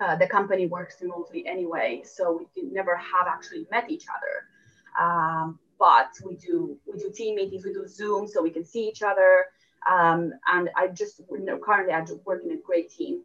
[0.00, 5.04] uh, the company works remotely anyway, so we never have actually met each other.
[5.04, 8.88] Um, but we do we do team meetings, we do Zoom, so we can see
[8.88, 9.46] each other.
[9.90, 13.22] Um, and I just you know, currently I work in a great team,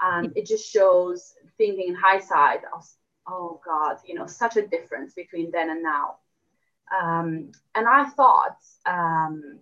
[0.00, 2.60] and it just shows thinking in hindsight
[3.28, 6.16] oh God, you know, such a difference between then and now.
[6.96, 8.56] Um, and I thought,
[8.86, 9.58] um,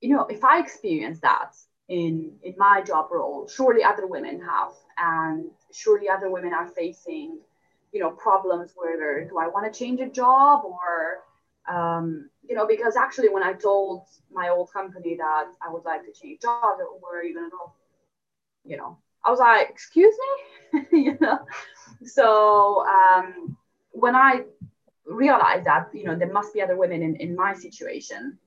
[0.00, 1.54] you know, if I experience that
[1.88, 7.38] in in my job role surely other women have and surely other women are facing
[7.92, 11.20] you know problems where do i want to change a job or
[11.66, 16.04] um, you know because actually when i told my old company that i would like
[16.04, 17.72] to change jobs where are you going to go
[18.64, 20.86] you know i was like excuse me?
[20.92, 21.38] You know?
[22.04, 23.56] So um,
[23.92, 24.42] when i
[25.06, 28.38] realized that you know there must be other women in, in my situation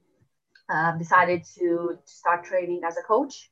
[0.70, 3.52] uh, decided to, to, start training as a coach.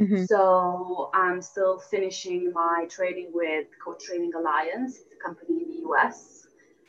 [0.00, 0.24] Mm-hmm.
[0.24, 6.46] So I'm still finishing my training with Coach Training Alliance, a company in the US.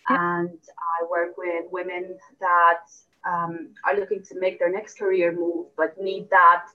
[0.09, 2.83] And I work with women that
[3.25, 6.65] um, are looking to make their next career move, but need that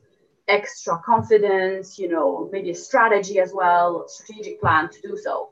[0.48, 5.50] extra confidence, you know, maybe a strategy as well, strategic plan to do so.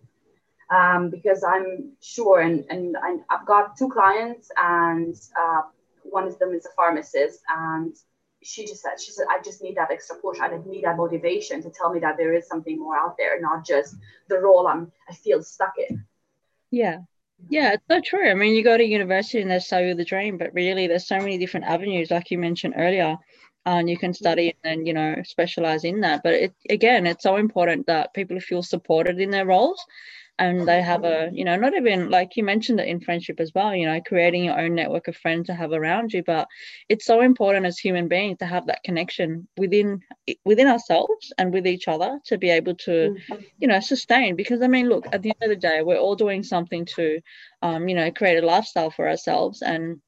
[0.71, 5.63] Um, because I'm sure, and, and, and I've got two clients, and uh,
[6.05, 7.95] one of them is a pharmacist and
[8.43, 10.39] she just said she said i just need that extra push.
[10.41, 13.67] I need that motivation to tell me that there is something more out there not
[13.67, 13.97] just
[14.29, 16.05] the role i'm i feel stuck in.
[16.71, 16.99] Yeah.
[17.49, 18.31] Yeah it's so true.
[18.31, 21.09] I mean you go to university and they sell you the dream but really there's
[21.09, 23.17] so many different avenues like you mentioned earlier
[23.67, 24.25] and you can mm-hmm.
[24.25, 26.23] study and then you know specialize in that.
[26.23, 29.83] But it, again it's so important that people feel supported in their roles
[30.39, 33.53] and they have a you know not even like you mentioned it in friendship as
[33.55, 36.49] well you know creating your own network of friends to have around you but
[36.89, 40.01] it's so important as human beings to have that connection within
[40.45, 43.43] within ourselves and with each other to be able to mm-hmm.
[43.59, 46.17] you know sustain because i mean look at the end of the day we're all
[46.17, 47.21] doing something to
[47.63, 50.01] um, you know create a lifestyle for ourselves and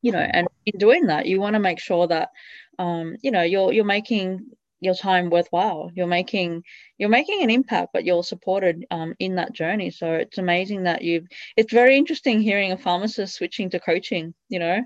[0.00, 2.30] you know and in doing that you want to make sure that
[2.78, 4.46] um, you know you're you're making
[4.84, 5.90] your time worthwhile.
[5.94, 6.62] You're making
[6.98, 9.90] you're making an impact but you're supported um, in that journey.
[9.90, 14.58] So it's amazing that you've it's very interesting hearing a pharmacist switching to coaching you
[14.58, 14.80] know?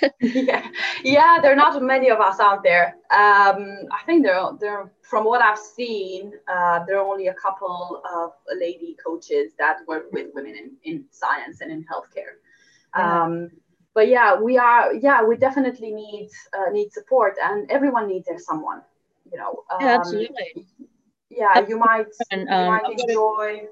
[0.20, 0.66] Yeah.
[1.02, 2.96] Yeah there are not many of us out there.
[3.10, 3.60] Um,
[3.98, 8.02] i think there are there from what i've seen uh, there are only a couple
[8.18, 12.34] of lady coaches that work with women in, in science and in healthcare.
[12.96, 13.22] Yeah.
[13.22, 13.50] um,
[13.94, 18.82] but yeah we are yeah we definitely need uh, need support and everyone needs someone
[19.30, 20.66] you know um, yeah, absolutely.
[21.30, 23.68] yeah you might, and, um, you might enjoy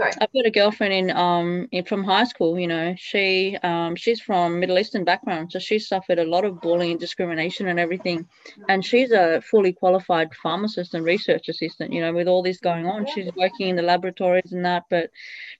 [0.00, 0.12] Sorry.
[0.18, 2.58] I've got a girlfriend in um in, from high school.
[2.58, 6.60] You know, she um she's from Middle Eastern background, so she suffered a lot of
[6.62, 8.26] bullying, and discrimination, and everything.
[8.70, 11.92] And she's a fully qualified pharmacist and research assistant.
[11.92, 14.84] You know, with all this going on, she's working in the laboratories and that.
[14.88, 15.10] But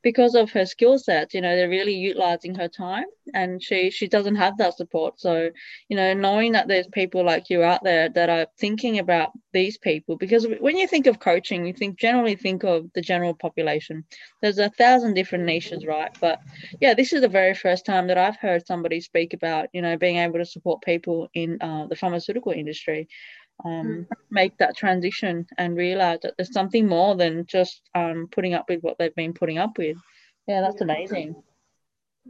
[0.02, 4.08] because of her skill sets, you know, they're really utilizing her time, and she she
[4.08, 5.20] doesn't have that support.
[5.20, 5.50] So,
[5.88, 9.76] you know, knowing that there's people like you out there that are thinking about these
[9.76, 14.04] people, because when you think of coaching, you think generally think of the general population
[14.40, 16.10] there's a thousand different niches, right?
[16.20, 16.40] But
[16.80, 19.96] yeah, this is the very first time that I've heard somebody speak about, you know,
[19.96, 23.08] being able to support people in uh, the pharmaceutical industry.
[23.62, 24.16] Um, mm.
[24.30, 28.80] make that transition and realize that there's something more than just um, putting up with
[28.80, 29.98] what they've been putting up with.
[30.48, 31.34] Yeah, that's amazing.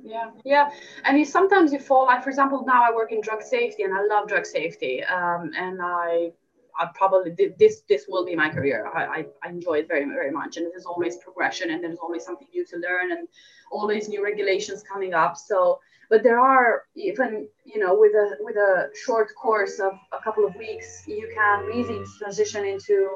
[0.02, 0.70] Yeah, yeah,
[1.04, 3.94] and you sometimes you fall like, for example, now I work in drug safety and
[3.94, 6.32] I love drug safety, um, and I
[6.78, 8.86] I probably this this will be my career.
[8.86, 12.48] I, I, enjoy it very very much, and there's always progression, and there's always something
[12.52, 13.28] new to learn, and
[13.70, 15.36] always new regulations coming up.
[15.36, 20.22] So, but there are even you know with a with a short course of a
[20.22, 23.08] couple of weeks, you can easily transition into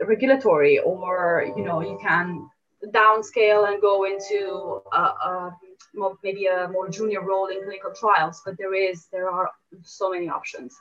[0.00, 2.48] regulatory, or you know you can
[2.92, 5.56] downscale and go into a, a
[6.22, 8.42] maybe a more junior role in clinical trials.
[8.44, 9.50] But there is there are
[9.82, 10.76] so many options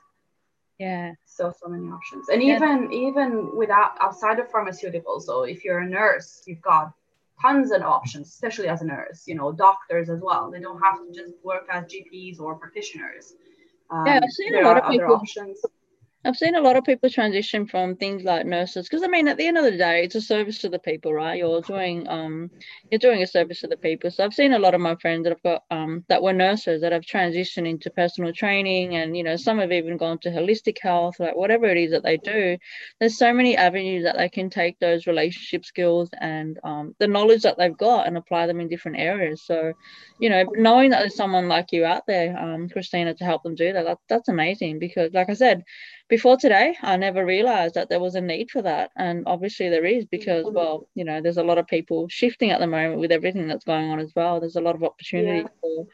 [0.79, 1.13] yeah.
[1.25, 2.29] So so many options.
[2.29, 2.55] And yeah.
[2.55, 6.93] even even without outside of pharmaceuticals so if you're a nurse you've got
[7.41, 10.51] tons of options especially as a nurse you know doctors as well.
[10.51, 13.33] They don't have to just work as gps or practitioners.
[13.89, 15.61] Um, yeah i've seen a lot of people options
[16.25, 19.37] I've seen a lot of people transition from things like nurses because I mean at
[19.37, 21.37] the end of the day it's a service to the people right?
[21.39, 22.51] You're doing um
[22.91, 24.11] you're doing a service to the people.
[24.11, 26.81] So I've seen a lot of my friends that have got um that were nurses
[26.81, 30.79] that have transitioned into personal training and you know some have even gone to holistic
[30.81, 32.57] health like whatever it is that they do.
[32.99, 37.43] There's so many avenues that they can take those relationship skills and um, the knowledge
[37.43, 39.43] that they've got and apply them in different areas.
[39.45, 39.73] So
[40.19, 43.55] you know knowing that there's someone like you out there um Christina to help them
[43.55, 45.59] do that, that that's amazing because like I said
[46.15, 48.89] before today, I never realized that there was a need for that.
[48.95, 50.55] And obviously there is because, mm-hmm.
[50.55, 53.65] well, you know, there's a lot of people shifting at the moment with everything that's
[53.65, 54.39] going on as well.
[54.39, 55.47] There's a lot of opportunity yeah.
[55.59, 55.87] for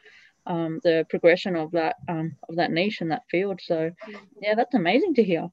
[0.46, 3.58] um, the progression of that um, of that niche and that field.
[3.64, 3.90] So
[4.40, 5.48] yeah, that's amazing to hear.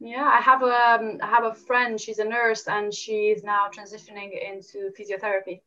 [0.00, 2.00] Yeah, I have a um, I have a friend.
[2.00, 5.60] She's a nurse and she's now transitioning into physiotherapy.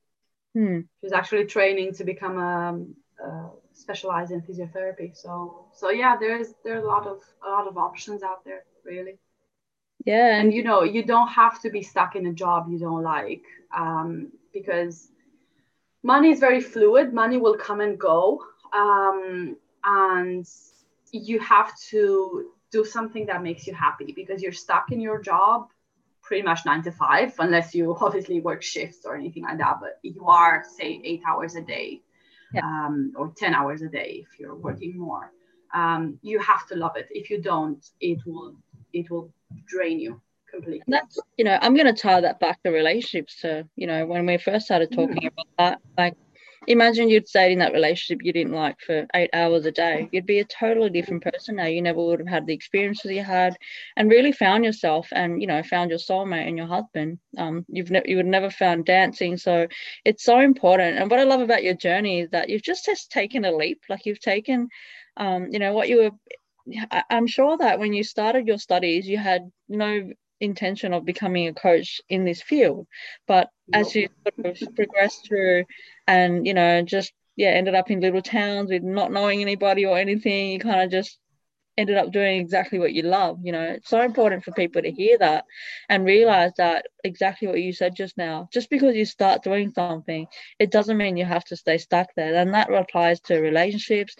[0.53, 0.81] Hmm.
[1.01, 3.49] She's actually training to become a, a
[3.81, 5.15] specialize in physiotherapy.
[5.15, 9.17] So so yeah, there's there's a lot of a lot of options out there, really.
[10.05, 13.03] Yeah, and you know you don't have to be stuck in a job you don't
[13.03, 13.43] like
[13.75, 15.09] um, because
[16.03, 17.13] money is very fluid.
[17.13, 20.47] Money will come and go, um, and
[21.11, 25.67] you have to do something that makes you happy because you're stuck in your job
[26.21, 29.99] pretty much nine to five unless you obviously work shifts or anything like that but
[30.03, 31.99] you are say eight hours a day
[32.53, 32.61] yeah.
[32.63, 35.31] um, or 10 hours a day if you're working more
[35.73, 38.55] um, you have to love it if you don't it will
[38.93, 39.31] it will
[39.67, 43.39] drain you completely and that's you know i'm going to tie that back to relationships
[43.39, 45.27] to you know when we first started talking mm.
[45.27, 46.15] about that like
[46.67, 50.07] imagine you'd stayed in that relationship you didn't like for eight hours a day.
[50.11, 51.65] You'd be a totally different person now.
[51.65, 53.57] You never would have had the experiences you had
[53.97, 57.19] and really found yourself and you know found your soulmate and your husband.
[57.37, 59.37] Um, you've ne- you would never found dancing.
[59.37, 59.67] So
[60.05, 60.97] it's so important.
[60.97, 63.81] And what i love about your journey is that you've just, just taken a leap.
[63.89, 64.69] Like you've taken
[65.17, 66.11] um, you know what you were
[67.09, 70.09] i'm sure that when you started your studies you had no
[70.41, 72.87] intention of becoming a coach in this field.
[73.27, 75.65] But as you sort of progress through
[76.07, 79.97] and you know just yeah ended up in little towns with not knowing anybody or
[79.97, 81.17] anything you kind of just
[81.77, 83.61] ended up doing exactly what you love you know.
[83.61, 85.45] It's so important for people to hear that
[85.87, 88.49] and realize that exactly what you said just now.
[88.51, 90.27] Just because you start doing something
[90.59, 92.35] it doesn't mean you have to stay stuck there.
[92.35, 94.15] And that applies to relationships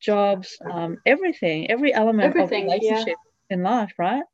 [0.00, 3.16] jobs um, everything every element everything, of relationship
[3.48, 3.56] yeah.
[3.56, 4.24] in life right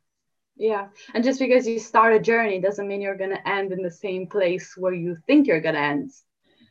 [0.61, 0.88] yeah.
[1.14, 3.90] And just because you start a journey doesn't mean you're going to end in the
[3.90, 6.12] same place where you think you're going to end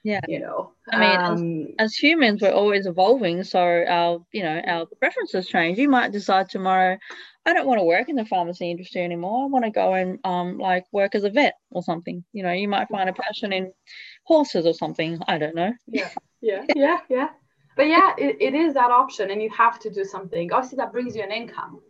[0.04, 0.22] yeah.
[0.28, 0.74] you know?
[0.92, 5.48] I mean um, as, as, humans we're always evolving so our you know our preferences
[5.48, 5.78] change.
[5.78, 6.98] You might decide tomorrow
[7.46, 9.44] i don't want to work in the pharmacy industry anymore.
[9.44, 12.24] I want to go and um like work as a vet or something.
[12.34, 13.72] You know you might find a passion in
[14.24, 15.20] horses or something.
[15.28, 15.74] I don't know.
[15.88, 16.10] Yeah.
[16.42, 16.66] Yeah.
[16.76, 17.00] Yeah.
[17.10, 17.30] Yeah.
[17.76, 20.52] But yeah it, it is that option and you have to do something.
[20.52, 21.82] Obviously that brings you an income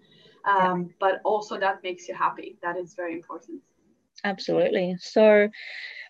[0.45, 0.93] um, yeah.
[0.99, 3.61] but also that makes you happy that is very important
[4.23, 5.49] absolutely so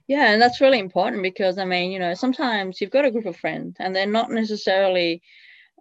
[0.07, 3.25] yeah and that's really important because i mean you know sometimes you've got a group
[3.25, 5.21] of friends and they're not necessarily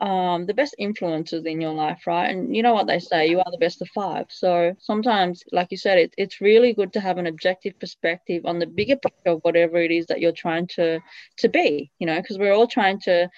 [0.00, 2.28] um, the best influences in your life, right?
[2.28, 4.26] And you know what they say, you are the best of five.
[4.28, 8.58] So sometimes, like you said, it, it's really good to have an objective perspective on
[8.58, 11.00] the bigger picture of whatever it is that you're trying to
[11.38, 13.28] to be, you know, because we're all trying to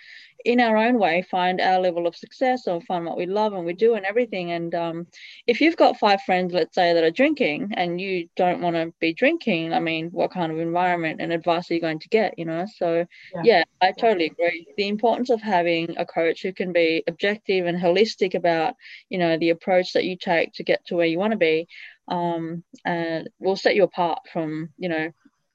[0.44, 3.64] in our own way find our level of success or find what we love and
[3.64, 4.52] we do and everything.
[4.52, 5.06] And um,
[5.46, 8.92] if you've got five friends let's say that are drinking and you don't want to
[9.00, 12.38] be drinking i mean what kind of environment and advice are you going to get
[12.38, 12.66] you know?
[12.76, 14.66] So yeah, yeah i totally agree.
[14.76, 18.74] The importance of having a coach who can be objective and holistic about
[19.08, 21.66] you know the approach that you take to get to where you want to be
[22.08, 25.10] um, and will set you apart from you know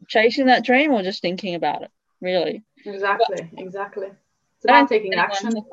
[0.07, 2.63] chasing that dream or just thinking about it really.
[2.85, 4.07] Exactly but, exactly
[4.63, 5.53] it's about taking action.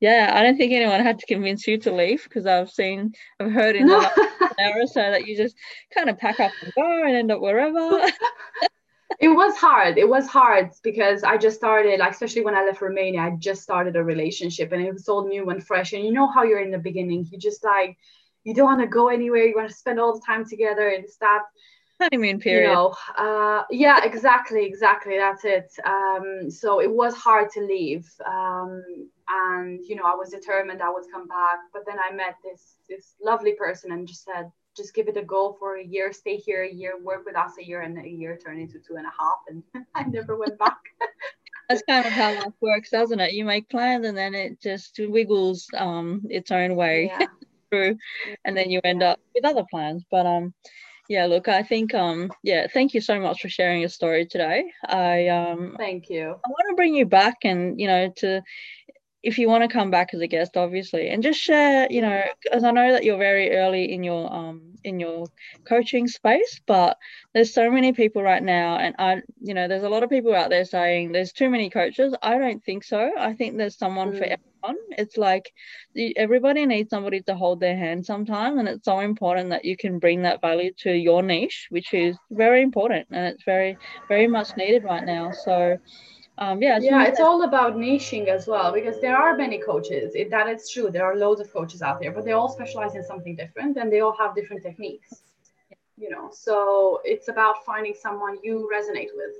[0.00, 3.52] Yeah, I don't think anyone had to convince you to leave because I've seen, I've
[3.52, 4.00] heard in no.
[4.00, 5.56] the hour or so that you just
[5.94, 8.02] kind of pack up and go and end up wherever.
[9.20, 9.96] it was hard.
[9.96, 13.62] It was hard because I just started, like, especially when I left Romania, I just
[13.62, 15.94] started a relationship and it was all new and fresh.
[15.94, 17.96] And you know how you're in the beginning, you just like,
[18.42, 21.08] you don't want to go anywhere, you want to spend all the time together and
[21.08, 21.44] stuff
[22.00, 22.68] honeymoon period.
[22.68, 25.16] You know, uh, yeah, exactly, exactly.
[25.16, 25.72] That's it.
[25.84, 28.82] Um, so it was hard to leave, um,
[29.28, 31.58] and you know, I was determined I would come back.
[31.72, 35.22] But then I met this this lovely person and just said, just give it a
[35.22, 38.08] go for a year, stay here a year, work with us a year, and a
[38.08, 40.78] year turned into two and a half, and I never went back.
[41.68, 43.32] That's kind of how life works, doesn't it?
[43.32, 47.26] You make plans and then it just wiggles um, its own way yeah.
[47.70, 47.96] through,
[48.44, 50.04] and then you end up with other plans.
[50.10, 50.52] But um,
[51.08, 54.72] yeah look i think um yeah thank you so much for sharing your story today.
[54.86, 56.30] I um thank you.
[56.44, 58.42] I want to bring you back and you know to
[59.24, 62.22] if you want to come back as a guest obviously and just share you know
[62.52, 65.26] as i know that you're very early in your um in your
[65.66, 66.98] coaching space but
[67.32, 70.34] there's so many people right now and i you know there's a lot of people
[70.34, 72.14] out there saying there's too many coaches.
[72.22, 73.10] I don't think so.
[73.18, 74.18] I think there's someone mm.
[74.18, 74.82] for everyone.
[74.98, 75.52] It's like
[76.16, 79.98] everybody needs somebody to hold their hand sometime and it's so important that you can
[79.98, 83.76] bring that value to your niche which is very important and it's very
[84.08, 85.30] very much needed right now.
[85.32, 85.78] So
[86.38, 90.30] um, yeah yeah it's all about niching as well because there are many coaches it,
[90.30, 93.04] that is true there are loads of coaches out there but they all specialize in
[93.04, 95.22] something different and they all have different techniques
[95.96, 96.30] you know?
[96.32, 99.34] So it's about finding someone you resonate with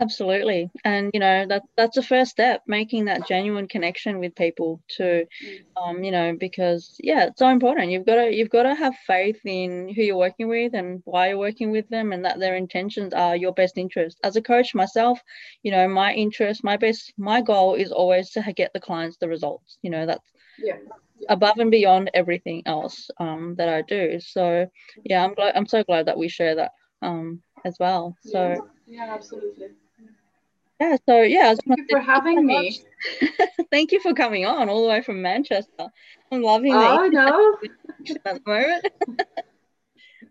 [0.00, 0.70] absolutely.
[0.84, 5.24] And you know that that's the first step making that genuine connection with people to
[5.44, 5.60] mm.
[5.76, 7.90] um you know because yeah it's so important.
[7.90, 11.28] You've got to you've got to have faith in who you're working with and why
[11.28, 14.18] you're working with them and that their intentions are your best interest.
[14.24, 15.20] As a coach myself
[15.62, 19.28] you know my interest my best my goal is always to get the clients the
[19.28, 19.78] results.
[19.82, 20.28] You know that's
[20.58, 20.76] yeah.
[21.28, 24.18] Above and beyond everything else um, that I do.
[24.18, 24.66] So
[25.04, 28.16] yeah, I'm glad I'm so glad that we share that um, as well.
[28.22, 29.68] So yeah, yeah absolutely
[30.80, 32.80] yeah so yeah thank you for having so me.
[33.72, 35.88] Thank you for coming on all the way from manchester.
[36.30, 36.76] I'm loving it.
[36.76, 37.56] oh no
[38.24, 38.86] at the moment.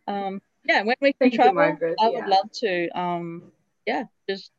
[0.08, 1.60] Um yeah when we can thank travel
[2.00, 2.28] i would yeah.
[2.28, 3.52] love to um
[3.86, 4.52] yeah just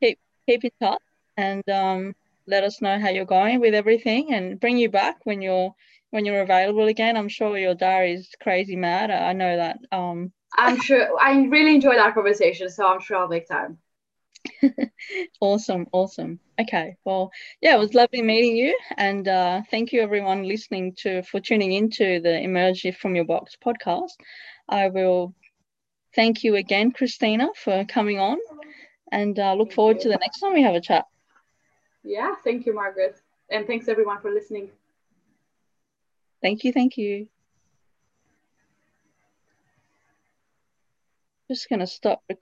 [0.00, 1.00] keep keep in touch
[1.36, 2.14] and um
[2.46, 5.74] let us know how you're going with everything and bring you back when you're
[6.10, 7.16] when you're available again.
[7.16, 9.10] I'm sure your diary is crazy mad.
[9.10, 13.28] I know that um i'm sure i really enjoyed our conversation so i'm sure i'll
[13.28, 13.78] make time
[15.40, 16.40] awesome, awesome.
[16.60, 17.30] Okay, well,
[17.60, 21.72] yeah, it was lovely meeting you, and uh, thank you everyone listening to for tuning
[21.72, 24.12] into the Emerge from Your Box podcast.
[24.68, 25.34] I will
[26.14, 28.38] thank you again, Christina, for coming on,
[29.10, 30.02] and uh, look thank forward you.
[30.02, 31.04] to the next time we have a chat.
[32.04, 33.20] Yeah, thank you, Margaret,
[33.50, 34.70] and thanks everyone for listening.
[36.42, 37.28] Thank you, thank you.
[41.48, 42.38] Just gonna stop recording.